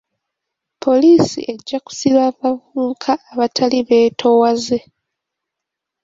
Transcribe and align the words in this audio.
Poliisi 0.83 1.39
ejja 1.53 1.77
kusiba 1.85 2.21
abavubuka 2.29 3.11
abatali 3.31 3.79
beetoowaze. 3.89 4.79